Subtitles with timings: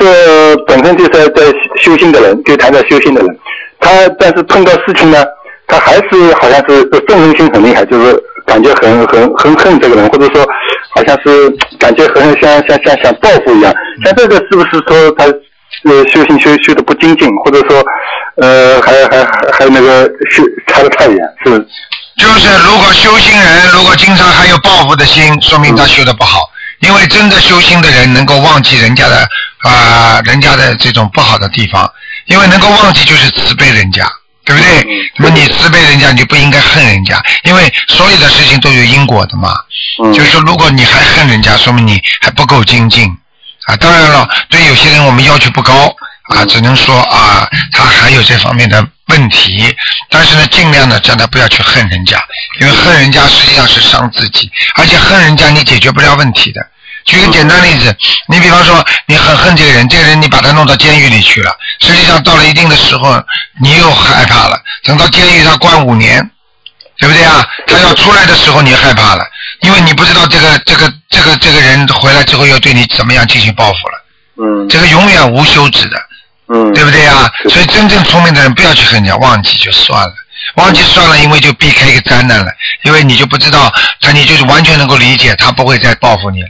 [0.00, 1.42] 这本身就是在
[1.80, 3.38] 修心的人，就谈到修心的人，
[3.78, 5.24] 他但是碰到事情呢，
[5.68, 10.44] 他还是好像是愤恨心很厉害，就是感觉很很很恨这个人，或者说
[10.96, 11.48] 好像是
[11.78, 13.72] 感觉很像像像想报复一样。
[14.04, 15.26] 像这个是不是说他
[15.84, 17.80] 呃修行修修的不精进，或者说
[18.42, 21.50] 呃还还还那个修差的太远，是？
[22.16, 26.40] 就是如果修行人如果经常还有报复的心，说明他修的不好。
[26.80, 29.26] 因为真的修心的人能够忘记人家的
[29.64, 31.90] 啊，人家的这种不好的地方，
[32.26, 34.06] 因为能够忘记就是慈悲人家，
[34.44, 34.86] 对不对？
[35.16, 39.54] 那么你慈悲人家，你就不应该恨人家，因为所有的事情都有因果的嘛。
[40.12, 43.08] 就是说，如果你还恨人家，说明你还不够精进
[43.66, 43.76] 啊。
[43.76, 45.72] 当然了，对有些人我们要求不高
[46.34, 49.74] 啊，只能说啊，他还有这方面的问题。
[50.10, 52.22] 但是呢，尽量的叫他不要去恨人家，
[52.60, 56.60] 因为恨人家实际上是伤自己，而且恨人家你解决不了问题的。
[57.04, 57.94] 举个简单例子，
[58.28, 63.22] 你比方说你很恨这个人，这个人你把他弄到监狱里去了，实际上到了一定的时候，
[63.60, 64.60] 你又害怕了。
[64.84, 66.30] 等到监狱他关五年，
[66.98, 67.46] 对不对啊？
[67.66, 69.24] 他要出来的时候你害怕了，
[69.60, 74.04] 因为你不知道这个这个这个这个人回来之后要对你怎么样进行报复了。
[74.42, 74.68] 嗯。
[74.68, 75.96] 这个永远无休止的。
[76.48, 76.72] 嗯。
[76.72, 77.30] 对不对啊？
[77.50, 80.14] 所以真正聪明的人不要去恨人家，忘记就算了，
[80.56, 82.50] 忘记算了，因为就避开一个灾难了，
[82.84, 86.48] 因为你就不知道他，你就是完全能够理解他不会再报复你了。